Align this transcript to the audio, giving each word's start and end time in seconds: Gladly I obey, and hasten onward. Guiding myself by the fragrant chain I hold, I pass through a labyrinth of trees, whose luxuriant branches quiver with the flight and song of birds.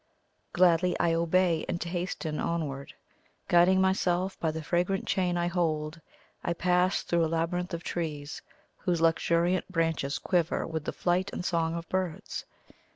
Gladly 0.51 0.97
I 0.99 1.13
obey, 1.13 1.63
and 1.69 1.83
hasten 1.83 2.39
onward. 2.39 2.91
Guiding 3.47 3.79
myself 3.79 4.35
by 4.39 4.49
the 4.49 4.63
fragrant 4.63 5.05
chain 5.05 5.37
I 5.37 5.45
hold, 5.45 6.01
I 6.43 6.53
pass 6.53 7.03
through 7.03 7.23
a 7.23 7.27
labyrinth 7.29 7.71
of 7.75 7.83
trees, 7.83 8.41
whose 8.77 8.99
luxuriant 8.99 9.71
branches 9.71 10.17
quiver 10.17 10.65
with 10.65 10.85
the 10.85 10.91
flight 10.91 11.29
and 11.31 11.45
song 11.45 11.75
of 11.75 11.87
birds. 11.87 12.45